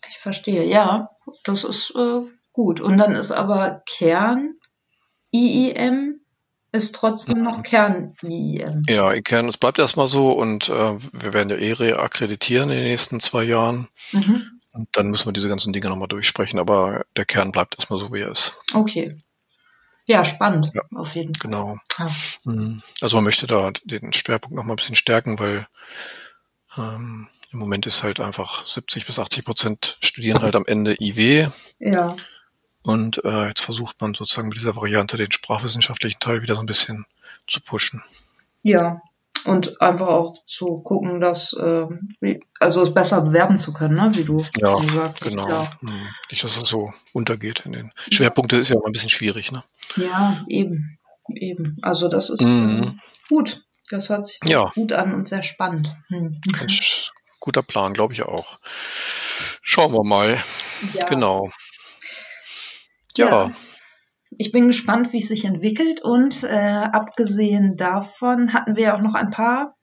[0.09, 0.63] ich verstehe.
[0.65, 1.09] Ja,
[1.43, 2.21] das ist äh,
[2.53, 2.79] gut.
[2.79, 4.53] Und dann ist aber Kern
[5.33, 6.21] IIM
[6.71, 8.83] ist trotzdem noch Kern IIM.
[8.87, 12.87] Ja, kenne, es bleibt erstmal so und äh, wir werden ja eh reakkreditieren in den
[12.87, 13.87] nächsten zwei Jahren.
[14.11, 14.59] Mhm.
[14.73, 18.11] Und dann müssen wir diese ganzen Dinge nochmal durchsprechen, aber der Kern bleibt erstmal so,
[18.11, 18.53] wie er ist.
[18.73, 19.15] Okay.
[20.05, 20.81] Ja, spannend, Ja.
[20.95, 21.49] auf jeden Fall.
[21.49, 21.77] Genau.
[21.97, 22.09] Ja.
[22.43, 22.81] Mhm.
[23.01, 25.67] Also man möchte da den Schwerpunkt noch mal ein bisschen stärken, weil
[26.77, 31.47] ähm, im Moment ist halt einfach 70 bis 80 Prozent studieren halt am Ende IW
[31.79, 32.15] ja.
[32.81, 36.65] und äh, jetzt versucht man sozusagen mit dieser Variante den sprachwissenschaftlichen Teil wieder so ein
[36.67, 37.05] bisschen
[37.47, 38.03] zu pushen.
[38.63, 39.01] Ja,
[39.45, 41.85] und einfach auch zu gucken, dass, äh,
[42.19, 44.11] wie- also es besser bewerben zu können, ne?
[44.15, 45.29] wie du Ja, gesagt hast.
[45.35, 45.47] Genau.
[45.49, 45.71] Ja.
[45.81, 46.07] Mhm.
[46.31, 49.63] Nicht, dass es so untergeht in den Schwerpunkte ist ja immer ein bisschen schwierig, ne?
[49.97, 50.97] ja, eben.
[51.33, 51.77] Eben.
[51.81, 52.83] Also das ist Mhm.
[52.83, 52.91] äh,
[53.29, 53.63] gut.
[53.89, 54.71] Das hört sich sehr Ja.
[54.73, 55.95] gut an und sehr spannend.
[56.07, 56.41] Hm.
[57.39, 58.59] Guter Plan, glaube ich auch.
[59.61, 60.41] Schauen wir mal.
[60.93, 61.05] Ja.
[61.05, 61.49] Genau.
[63.17, 63.51] Ja, Ja.
[64.37, 66.49] Ich bin gespannt, wie es sich entwickelt und äh,
[66.91, 69.75] abgesehen davon hatten wir ja auch noch ein paar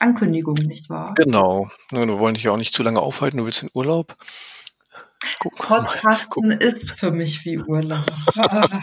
[0.00, 1.12] Ankündigungen, nicht wahr?
[1.14, 1.68] genau.
[1.90, 3.36] Wir wollen dich ja auch nicht zu lange aufhalten.
[3.36, 4.16] Du willst in Urlaub.
[5.56, 8.04] Podcasten ist für mich wie Urlaub.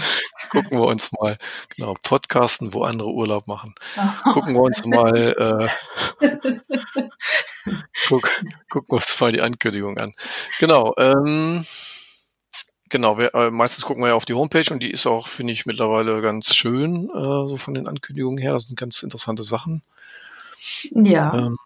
[0.49, 1.37] gucken wir uns mal,
[1.75, 3.75] genau, Podcasten, wo andere Urlaub machen.
[4.33, 5.69] Gucken wir uns mal,
[6.21, 6.27] äh,
[8.07, 8.29] guck,
[8.69, 10.11] gucken wir uns mal die Ankündigung an.
[10.59, 11.65] Genau, ähm,
[12.89, 15.53] genau, wir, äh, meistens gucken wir ja auf die Homepage und die ist auch, finde
[15.53, 18.53] ich, mittlerweile ganz schön, äh, so von den Ankündigungen her.
[18.53, 19.83] Das sind ganz interessante Sachen.
[20.91, 21.57] ja, Ähm,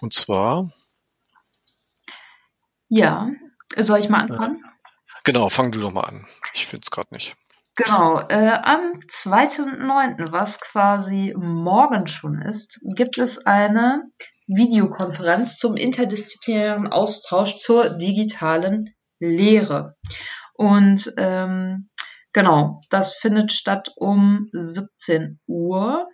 [0.00, 0.70] und zwar,
[2.88, 3.30] ja.
[3.76, 4.64] Soll ich mal anfangen?
[5.24, 6.26] genau, fang du doch mal an.
[6.54, 7.34] Ich finde es gerade nicht.
[7.76, 14.02] Genau, äh, am 2.9., was quasi morgen schon ist, gibt es eine
[14.48, 19.96] Videokonferenz zum interdisziplinären Austausch zur digitalen Lehre.
[20.54, 21.88] Und ähm,
[22.32, 26.08] genau, das findet statt um 17 Uhr.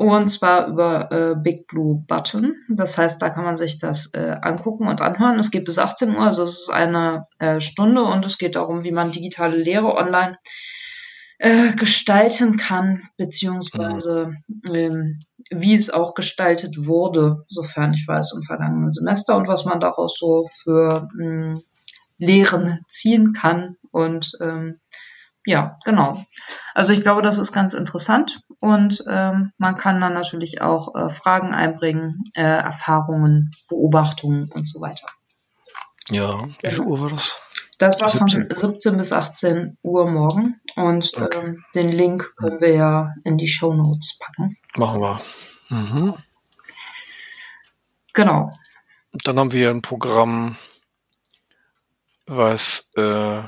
[0.00, 2.54] Und zwar über äh, Big Blue Button.
[2.70, 5.38] Das heißt, da kann man sich das äh, angucken und anhören.
[5.38, 8.82] Es geht bis 18 Uhr, also es ist eine äh, Stunde und es geht darum,
[8.82, 10.38] wie man digitale Lehre online
[11.36, 14.32] äh, gestalten kann, beziehungsweise
[14.72, 15.18] ähm,
[15.50, 20.18] wie es auch gestaltet wurde, sofern ich weiß, im vergangenen Semester und was man daraus
[20.18, 21.60] so für mh,
[22.16, 23.76] Lehren ziehen kann.
[23.90, 24.80] Und ähm,
[25.44, 26.24] ja, genau.
[26.74, 31.10] Also ich glaube, das ist ganz interessant und ähm, man kann dann natürlich auch äh,
[31.10, 35.06] Fragen einbringen, äh, Erfahrungen, Beobachtungen und so weiter.
[36.10, 36.90] Ja, wie viel Genau.
[36.90, 37.40] Uhr war das?
[37.78, 38.54] Das war von 17.
[38.54, 41.38] 17 bis 18 Uhr morgen und Okay.
[41.38, 44.54] ähm, den Link können wir ja in die Show Notes packen.
[44.76, 45.20] Machen wir.
[45.70, 46.14] Mhm.
[48.12, 48.50] Genau.
[49.24, 50.56] Dann haben wir ein Programm,
[52.26, 53.40] was äh,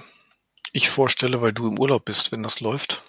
[0.72, 3.02] ich vorstelle, weil du im Urlaub bist, wenn das läuft.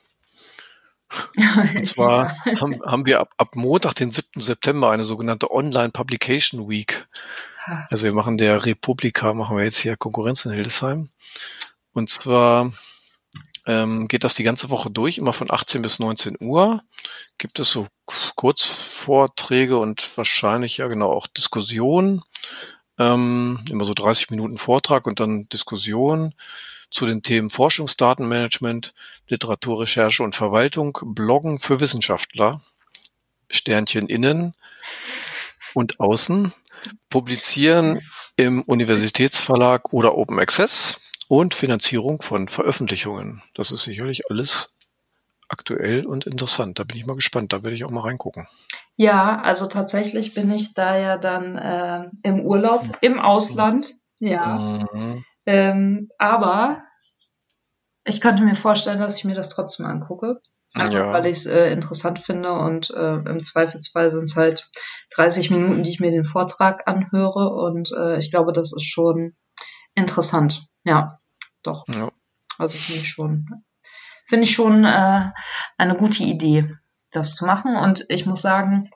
[1.36, 4.42] Und zwar haben, haben wir ab, ab Montag, den 7.
[4.42, 7.08] September, eine sogenannte Online Publication Week.
[7.90, 11.10] Also wir machen der Republika, machen wir jetzt hier Konkurrenz in Hildesheim.
[11.94, 12.72] Und zwar
[13.66, 16.84] ähm, geht das die ganze Woche durch, immer von 18 bis 19 Uhr.
[17.38, 17.88] Gibt es so
[18.36, 22.22] Kurzvorträge und wahrscheinlich ja genau auch Diskussionen.
[23.00, 26.34] Ähm, immer so 30 Minuten Vortrag und dann Diskussion
[26.94, 28.94] zu den Themen Forschungsdatenmanagement,
[29.28, 32.62] Literaturrecherche und Verwaltung, Bloggen für Wissenschaftler,
[33.50, 34.54] Sternchen innen
[35.74, 36.54] und außen,
[37.10, 38.02] publizieren
[38.36, 43.42] im Universitätsverlag oder Open Access und Finanzierung von Veröffentlichungen.
[43.54, 44.76] Das ist sicherlich alles
[45.50, 46.80] aktuell und interessant.
[46.80, 47.54] Da bin ich mal gespannt.
[47.54, 48.48] Da werde ich auch mal reingucken.
[48.96, 53.96] Ja, also tatsächlich bin ich da ja dann äh, im Urlaub im Ausland.
[54.20, 54.88] Ja.
[54.94, 55.26] Mhm.
[55.46, 56.84] Ähm, aber
[58.06, 60.42] ich könnte mir vorstellen, dass ich mir das trotzdem angucke.
[60.76, 61.14] Einfach ja.
[61.14, 64.72] weil ich es äh, interessant finde und äh, im Zweifelsfall sind es halt
[65.16, 69.36] 30 Minuten, die ich mir den Vortrag anhöre und äh, ich glaube, das ist schon
[69.94, 70.66] interessant.
[70.84, 71.20] Ja,
[71.62, 71.84] doch.
[71.94, 72.12] Ja.
[72.58, 73.48] Also finde ich schon,
[74.26, 75.32] finde ich schon äh,
[75.78, 76.76] eine gute Idee,
[77.12, 77.76] das zu machen.
[77.76, 78.90] Und ich muss sagen,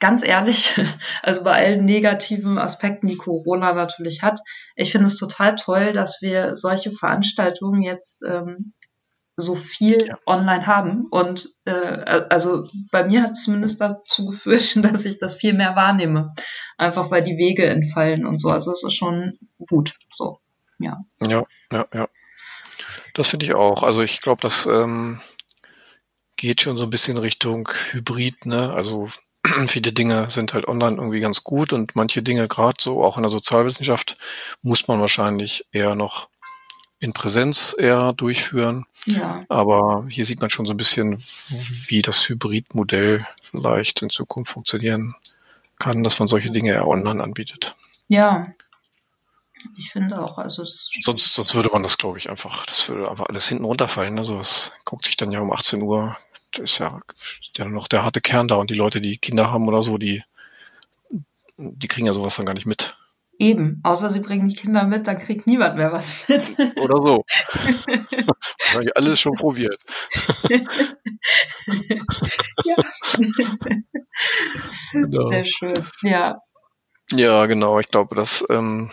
[0.00, 0.74] ganz ehrlich,
[1.22, 4.40] also bei allen negativen Aspekten, die Corona natürlich hat,
[4.74, 8.74] ich finde es total toll, dass wir solche Veranstaltungen jetzt ähm,
[9.36, 10.18] so viel ja.
[10.24, 11.06] online haben.
[11.10, 11.72] Und äh,
[12.30, 16.32] also bei mir hat es zumindest dazu geführt, dass ich das viel mehr wahrnehme.
[16.78, 18.50] Einfach weil die Wege entfallen und so.
[18.50, 19.32] Also es ist schon
[19.68, 19.94] gut.
[20.12, 20.40] So,
[20.78, 21.04] ja.
[21.20, 22.08] Ja, ja, ja.
[23.14, 23.82] Das finde ich auch.
[23.82, 25.20] Also ich glaube, das ähm,
[26.36, 28.72] geht schon so ein bisschen Richtung Hybrid, ne?
[28.72, 29.08] Also
[29.66, 33.22] viele Dinge sind halt online irgendwie ganz gut und manche Dinge, gerade so auch in
[33.22, 34.16] der Sozialwissenschaft,
[34.62, 36.28] muss man wahrscheinlich eher noch
[36.98, 38.86] in Präsenz eher durchführen.
[39.04, 39.40] Ja.
[39.48, 41.22] Aber hier sieht man schon so ein bisschen,
[41.88, 45.14] wie das Hybridmodell vielleicht in Zukunft funktionieren
[45.78, 47.76] kann, dass man solche Dinge eher online anbietet.
[48.08, 48.52] Ja.
[49.76, 53.26] Ich finde auch, also sonst, sonst würde man das, glaube ich, einfach, das würde einfach
[53.28, 54.18] alles hinten runterfallen.
[54.18, 56.16] Also es guckt sich dann ja um 18 Uhr
[56.58, 59.68] ist ja, ist ja noch der harte Kern da und die Leute, die Kinder haben
[59.68, 60.22] oder so, die,
[61.56, 62.96] die kriegen ja sowas dann gar nicht mit.
[63.38, 66.58] Eben, außer sie bringen die Kinder mit, dann kriegt niemand mehr was mit.
[66.78, 67.24] Oder so.
[68.10, 69.82] das habe ich alles schon probiert.
[72.64, 72.76] ja.
[74.92, 75.30] Genau.
[75.30, 76.38] Sehr schön, ja.
[77.12, 77.78] Ja, genau.
[77.78, 78.90] Ich glaube, das ähm,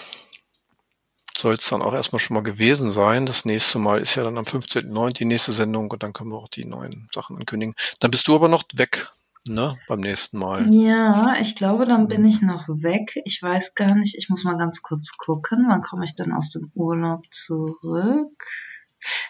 [1.37, 3.25] soll es dann auch erstmal schon mal gewesen sein.
[3.25, 5.13] Das nächste Mal ist ja dann am 15.09.
[5.13, 7.75] die nächste Sendung und dann können wir auch die neuen Sachen ankündigen.
[7.99, 9.09] Dann bist du aber noch weg
[9.47, 10.71] ne, beim nächsten Mal.
[10.73, 13.19] Ja, ich glaube, dann bin ich noch weg.
[13.25, 16.51] Ich weiß gar nicht, ich muss mal ganz kurz gucken, wann komme ich denn aus
[16.51, 18.45] dem Urlaub zurück?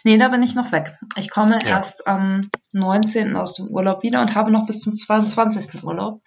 [0.04, 0.96] Nee, da bin ich noch weg.
[1.16, 1.70] Ich komme ja.
[1.70, 3.36] erst am 19.
[3.36, 5.84] aus dem Urlaub wieder und habe noch bis zum 22.
[5.84, 6.22] Urlaub.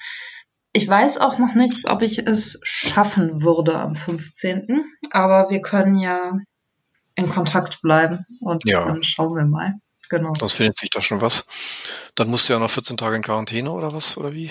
[0.77, 4.85] Ich weiß auch noch nicht, ob ich es schaffen würde am 15.
[5.11, 6.39] Aber wir können ja
[7.15, 8.85] in Kontakt bleiben und ja.
[8.85, 9.73] dann schauen wir mal.
[10.11, 10.35] Genau.
[10.35, 11.47] Das findet sich da schon was.
[12.15, 14.51] Dann musst du ja noch 14 Tage in Quarantäne oder was, oder wie?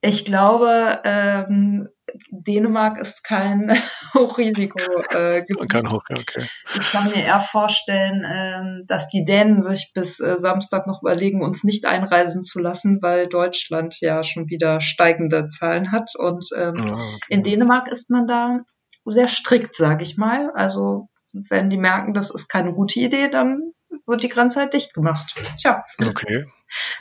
[0.00, 1.88] Ich glaube, ähm,
[2.30, 3.72] Dänemark ist kein
[4.14, 5.60] Hochrisikogebiet.
[5.60, 6.48] Äh, kein Hoch, okay.
[6.78, 11.42] Ich kann mir eher vorstellen, ähm, dass die Dänen sich bis äh, Samstag noch überlegen,
[11.42, 16.12] uns nicht einreisen zu lassen, weil Deutschland ja schon wieder steigende Zahlen hat.
[16.16, 17.18] Und ähm, ah, okay.
[17.28, 18.60] in Dänemark ist man da
[19.04, 20.50] sehr strikt, sage ich mal.
[20.54, 23.72] Also wenn die merken, das ist keine gute Idee, dann
[24.06, 25.34] wird die Grenze halt dicht gemacht.
[25.60, 25.84] Tja.
[25.98, 26.44] Okay.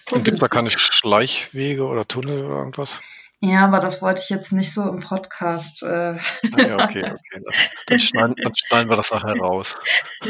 [0.07, 3.01] So Und gibt es da keine Schleichwege oder Tunnel oder irgendwas?
[3.41, 5.81] Ja, aber das wollte ich jetzt nicht so im Podcast.
[5.83, 5.87] Äh.
[5.87, 6.17] Ah,
[6.57, 7.43] ja, okay, okay.
[7.45, 7.55] Das,
[7.87, 9.77] dann, schneiden, dann schneiden wir das nachher raus.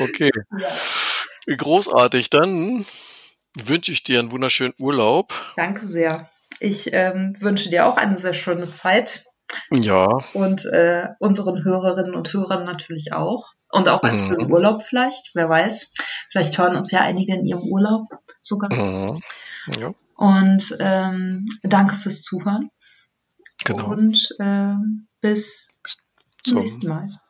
[0.00, 0.30] okay.
[0.58, 1.56] Ja.
[1.56, 2.30] Großartig.
[2.30, 2.84] Dann
[3.56, 5.32] wünsche ich dir einen wunderschönen Urlaub.
[5.56, 6.28] Danke sehr.
[6.58, 9.24] Ich ähm, wünsche dir auch eine sehr schöne Zeit.
[9.70, 10.08] Ja.
[10.32, 13.52] Und äh, unseren Hörerinnen und Hörern natürlich auch.
[13.70, 14.52] Und auch einen mhm.
[14.52, 15.92] Urlaub vielleicht, wer weiß.
[16.30, 18.72] Vielleicht hören uns ja einige in ihrem Urlaub sogar.
[18.72, 19.20] Mhm.
[19.78, 19.94] Ja.
[20.16, 22.70] Und ähm, danke fürs Zuhören.
[23.64, 23.90] Genau.
[23.90, 24.74] Und äh,
[25.20, 25.96] bis, bis
[26.38, 27.20] zum, zum nächsten Mal.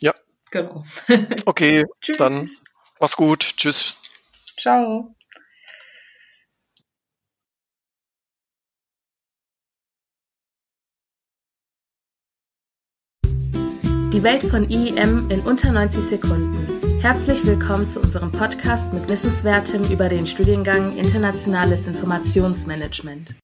[0.00, 0.12] Ja.
[0.50, 0.82] Genau.
[1.46, 1.84] okay,
[2.18, 2.48] dann
[3.00, 3.54] mach's gut.
[3.56, 3.96] Tschüss.
[4.58, 5.14] Ciao.
[13.24, 16.83] Die Welt von IEM in unter 90 Sekunden.
[17.04, 23.34] Herzlich willkommen zu unserem Podcast mit Wissenswertem über den Studiengang Internationales Informationsmanagement.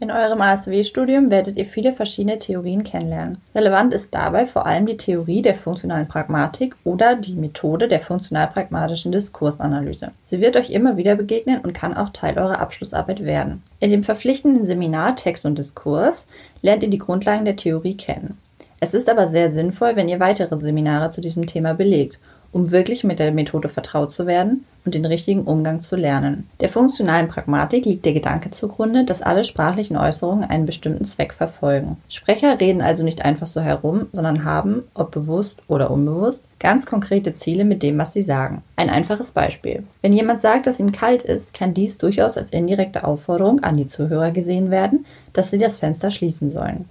[0.00, 3.42] In eurem ASW-Studium werdet ihr viele verschiedene Theorien kennenlernen.
[3.54, 9.12] Relevant ist dabei vor allem die Theorie der funktionalen Pragmatik oder die Methode der funktional-pragmatischen
[9.12, 10.12] Diskursanalyse.
[10.22, 13.62] Sie wird euch immer wieder begegnen und kann auch Teil eurer Abschlussarbeit werden.
[13.80, 16.26] In dem verpflichtenden Seminar Text und Diskurs
[16.62, 18.38] lernt ihr die Grundlagen der Theorie kennen.
[18.80, 22.18] Es ist aber sehr sinnvoll, wenn ihr weitere Seminare zu diesem Thema belegt,
[22.54, 26.48] um wirklich mit der Methode vertraut zu werden und den richtigen Umgang zu lernen.
[26.60, 31.96] Der funktionalen Pragmatik liegt der Gedanke zugrunde, dass alle sprachlichen Äußerungen einen bestimmten Zweck verfolgen.
[32.08, 37.34] Sprecher reden also nicht einfach so herum, sondern haben, ob bewusst oder unbewusst, ganz konkrete
[37.34, 38.62] Ziele mit dem, was sie sagen.
[38.76, 39.82] Ein einfaches Beispiel.
[40.00, 43.88] Wenn jemand sagt, dass ihm kalt ist, kann dies durchaus als indirekte Aufforderung an die
[43.88, 46.84] Zuhörer gesehen werden, dass sie das Fenster schließen sollen.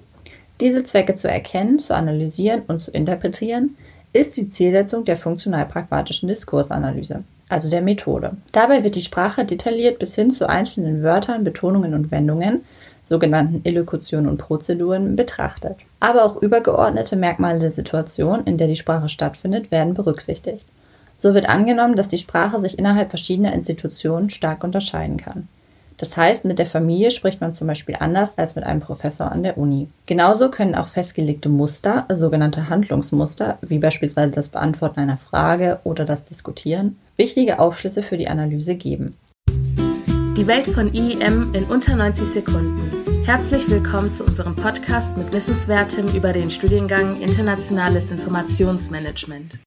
[0.60, 3.76] Diese Zwecke zu erkennen, zu analysieren und zu interpretieren,
[4.14, 7.24] ist die Zielsetzung der funktional-pragmatischen Diskursanalyse
[7.54, 8.32] also der Methode.
[8.52, 12.66] Dabei wird die Sprache detailliert bis hin zu einzelnen Wörtern, Betonungen und Wendungen,
[13.04, 15.76] sogenannten Illokutionen und Prozeduren, betrachtet.
[16.00, 20.66] Aber auch übergeordnete Merkmale der Situation, in der die Sprache stattfindet, werden berücksichtigt.
[21.18, 25.48] So wird angenommen, dass die Sprache sich innerhalb verschiedener Institutionen stark unterscheiden kann.
[25.98, 29.44] Das heißt, mit der Familie spricht man zum Beispiel anders als mit einem Professor an
[29.44, 29.88] der Uni.
[30.06, 36.26] Genauso können auch festgelegte Muster, sogenannte Handlungsmuster, wie beispielsweise das Beantworten einer Frage oder das
[36.26, 39.16] Diskutieren, wichtige Aufschlüsse für die Analyse geben.
[40.36, 43.24] Die Welt von IEM in unter 90 Sekunden.
[43.24, 49.60] Herzlich willkommen zu unserem Podcast mit Wissenswertem über den Studiengang Internationales Informationsmanagement.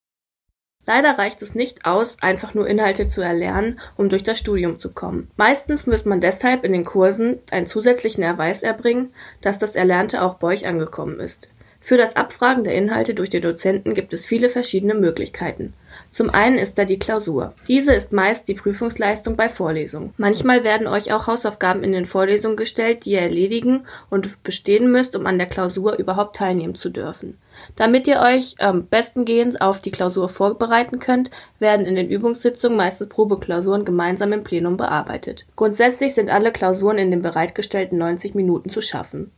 [0.87, 4.93] Leider reicht es nicht aus, einfach nur Inhalte zu erlernen, um durch das Studium zu
[4.93, 5.29] kommen.
[5.37, 10.35] Meistens muss man deshalb in den Kursen einen zusätzlichen Erweis erbringen, dass das Erlernte auch
[10.35, 11.49] bei euch angekommen ist.
[11.81, 15.73] Für das Abfragen der Inhalte durch die Dozenten gibt es viele verschiedene Möglichkeiten.
[16.11, 17.55] Zum einen ist da die Klausur.
[17.69, 20.13] Diese ist meist die Prüfungsleistung bei Vorlesungen.
[20.17, 25.15] Manchmal werden euch auch Hausaufgaben in den Vorlesungen gestellt, die ihr erledigen und bestehen müsst,
[25.15, 27.39] um an der Klausur überhaupt teilnehmen zu dürfen.
[27.77, 33.09] Damit ihr euch ähm, bestengehend auf die Klausur vorbereiten könnt, werden in den Übungssitzungen meistens
[33.09, 35.47] Probeklausuren gemeinsam im Plenum bearbeitet.
[35.57, 39.33] Grundsätzlich sind alle Klausuren in den bereitgestellten 90 Minuten zu schaffen.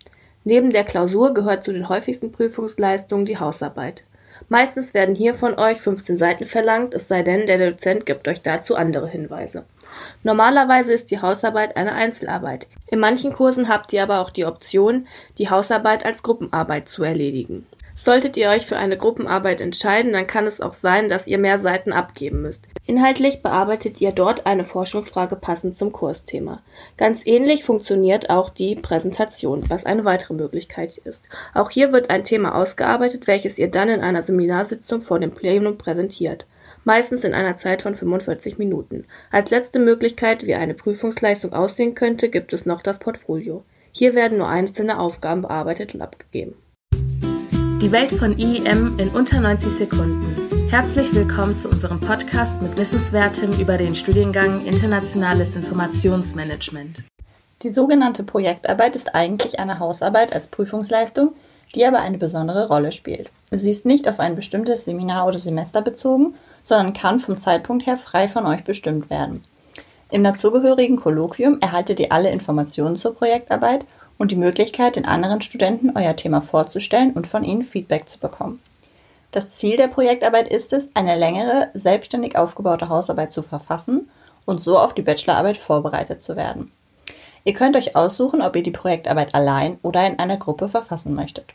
[0.44, 4.02] Neben der Klausur gehört zu den häufigsten Prüfungsleistungen die Hausarbeit.
[4.48, 8.40] Meistens werden hier von euch 15 Seiten verlangt, es sei denn, der Dozent gibt euch
[8.40, 9.64] dazu andere Hinweise.
[10.22, 12.66] Normalerweise ist die Hausarbeit eine Einzelarbeit.
[12.86, 15.06] In manchen Kursen habt ihr aber auch die Option,
[15.38, 17.66] die Hausarbeit als Gruppenarbeit zu erledigen.
[18.00, 21.58] Solltet ihr euch für eine Gruppenarbeit entscheiden, dann kann es auch sein, dass ihr mehr
[21.58, 22.68] Seiten abgeben müsst.
[22.86, 26.62] Inhaltlich bearbeitet ihr dort eine Forschungsfrage passend zum Kursthema.
[26.96, 31.24] Ganz ähnlich funktioniert auch die Präsentation, was eine weitere Möglichkeit ist.
[31.54, 35.76] Auch hier wird ein Thema ausgearbeitet, welches ihr dann in einer Seminarsitzung vor dem Plenum
[35.76, 36.46] präsentiert
[36.84, 39.04] meistens in einer Zeit von 45 Minuten.
[39.30, 43.62] Als letzte Möglichkeit, wie eine Prüfungsleistung aussehen könnte, gibt es noch das Portfolio.
[43.92, 46.54] Hier werden nur einzelne Aufgaben bearbeitet und abgegeben.
[47.80, 50.68] Die Welt von IEM in unter 90 Sekunden.
[50.68, 57.04] Herzlich willkommen zu unserem Podcast mit Wissenswertem über den Studiengang Internationales Informationsmanagement.
[57.62, 61.34] Die sogenannte Projektarbeit ist eigentlich eine Hausarbeit als Prüfungsleistung,
[61.76, 63.30] die aber eine besondere Rolle spielt.
[63.52, 67.96] Sie ist nicht auf ein bestimmtes Seminar oder Semester bezogen, sondern kann vom Zeitpunkt her
[67.96, 69.42] frei von euch bestimmt werden.
[70.10, 73.84] Im dazugehörigen Kolloquium erhaltet ihr alle Informationen zur Projektarbeit
[74.18, 78.60] und die Möglichkeit, den anderen Studenten euer Thema vorzustellen und von ihnen Feedback zu bekommen.
[79.30, 84.10] Das Ziel der Projektarbeit ist es, eine längere, selbstständig aufgebaute Hausarbeit zu verfassen
[84.44, 86.72] und so auf die Bachelorarbeit vorbereitet zu werden.
[87.44, 91.46] Ihr könnt euch aussuchen, ob ihr die Projektarbeit allein oder in einer Gruppe verfassen möchtet.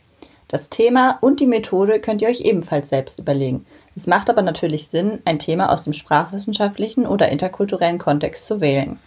[0.48, 3.66] Das Thema und die Methode könnt ihr euch ebenfalls selbst überlegen.
[3.96, 8.98] Es macht aber natürlich Sinn, ein Thema aus dem sprachwissenschaftlichen oder interkulturellen Kontext zu wählen.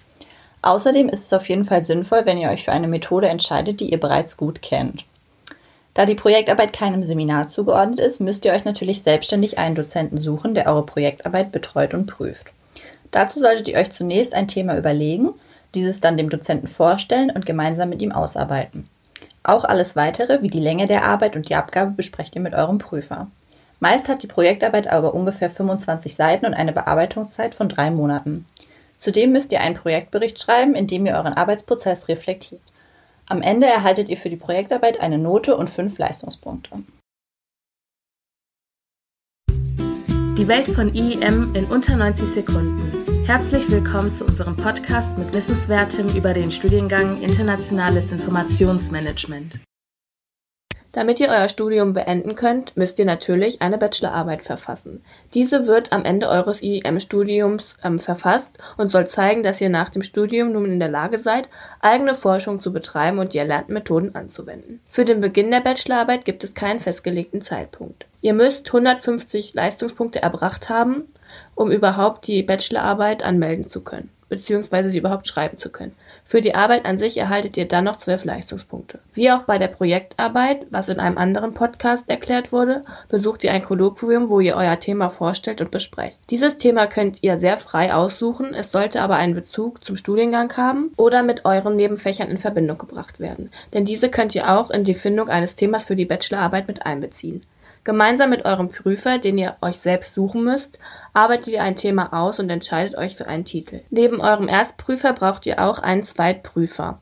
[0.68, 3.90] Außerdem ist es auf jeden Fall sinnvoll, wenn ihr euch für eine Methode entscheidet, die
[3.90, 5.06] ihr bereits gut kennt.
[5.94, 10.56] Da die Projektarbeit keinem Seminar zugeordnet ist, müsst ihr euch natürlich selbstständig einen Dozenten suchen,
[10.56, 12.48] der eure Projektarbeit betreut und prüft.
[13.12, 15.30] Dazu solltet ihr euch zunächst ein Thema überlegen,
[15.74, 18.90] dieses dann dem Dozenten vorstellen und gemeinsam mit ihm ausarbeiten.
[19.44, 22.78] Auch alles weitere, wie die Länge der Arbeit und die Abgabe, besprecht ihr mit eurem
[22.78, 23.28] Prüfer.
[23.80, 28.46] Meist hat die Projektarbeit aber ungefähr 25 Seiten und eine Bearbeitungszeit von drei Monaten.
[28.98, 32.62] Zudem müsst ihr einen Projektbericht schreiben, in dem ihr euren Arbeitsprozess reflektiert.
[33.28, 36.84] Am Ende erhaltet ihr für die Projektarbeit eine Note und fünf Leistungspunkte.
[40.38, 43.26] Die Welt von IEM in unter 90 Sekunden.
[43.26, 49.60] Herzlich willkommen zu unserem Podcast mit Wissenswertem über den Studiengang Internationales Informationsmanagement.
[50.98, 55.04] Damit ihr euer Studium beenden könnt, müsst ihr natürlich eine Bachelorarbeit verfassen.
[55.36, 60.02] Diese wird am Ende eures IEM-Studiums ähm, verfasst und soll zeigen, dass ihr nach dem
[60.02, 61.50] Studium nun in der Lage seid,
[61.82, 64.80] eigene Forschung zu betreiben und die erlernten Methoden anzuwenden.
[64.90, 68.08] Für den Beginn der Bachelorarbeit gibt es keinen festgelegten Zeitpunkt.
[68.22, 71.04] Ihr müsst 150 Leistungspunkte erbracht haben,
[71.54, 74.10] um überhaupt die Bachelorarbeit anmelden zu können.
[74.30, 74.88] bzw.
[74.88, 75.94] sie überhaupt schreiben zu können.
[76.28, 79.00] Für die Arbeit an sich erhaltet ihr dann noch zwölf Leistungspunkte.
[79.14, 83.64] Wie auch bei der Projektarbeit, was in einem anderen Podcast erklärt wurde, besucht ihr ein
[83.64, 86.20] Kolloquium, wo ihr euer Thema vorstellt und besprecht.
[86.30, 90.92] Dieses Thema könnt ihr sehr frei aussuchen, es sollte aber einen Bezug zum Studiengang haben
[90.98, 93.50] oder mit euren Nebenfächern in Verbindung gebracht werden.
[93.74, 97.42] Denn diese könnt ihr auch in die Findung eines Themas für die Bachelorarbeit mit einbeziehen.
[97.88, 100.78] Gemeinsam mit eurem Prüfer, den ihr euch selbst suchen müsst,
[101.14, 103.80] arbeitet ihr ein Thema aus und entscheidet euch für einen Titel.
[103.90, 107.00] Neben eurem Erstprüfer braucht ihr auch einen Zweitprüfer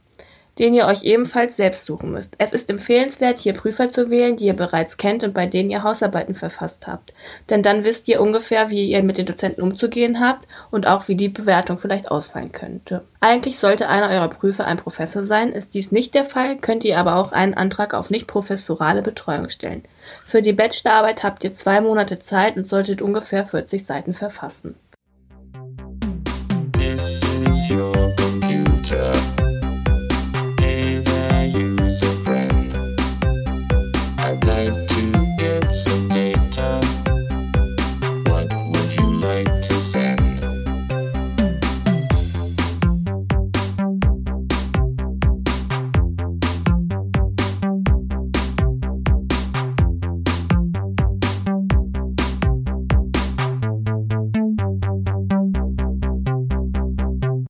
[0.59, 2.33] den ihr euch ebenfalls selbst suchen müsst.
[2.37, 5.83] Es ist empfehlenswert, hier Prüfer zu wählen, die ihr bereits kennt und bei denen ihr
[5.83, 7.13] Hausarbeiten verfasst habt.
[7.49, 11.15] Denn dann wisst ihr ungefähr, wie ihr mit den Dozenten umzugehen habt und auch wie
[11.15, 13.03] die Bewertung vielleicht ausfallen könnte.
[13.19, 15.51] Eigentlich sollte einer eurer Prüfer ein Professor sein.
[15.51, 19.49] Ist dies nicht der Fall, könnt ihr aber auch einen Antrag auf nicht professorale Betreuung
[19.49, 19.83] stellen.
[20.25, 24.75] Für die Bachelorarbeit habt ihr zwei Monate Zeit und solltet ungefähr 40 Seiten verfassen.
[26.73, 29.11] This is your computer.